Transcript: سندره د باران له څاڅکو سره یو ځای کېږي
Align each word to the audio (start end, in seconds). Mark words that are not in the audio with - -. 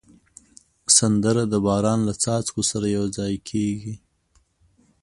سندره 0.97 1.43
د 1.51 1.55
باران 1.65 1.99
له 2.07 2.13
څاڅکو 2.23 2.61
سره 2.71 2.85
یو 2.97 3.05
ځای 3.17 3.33
کېږي 3.49 3.95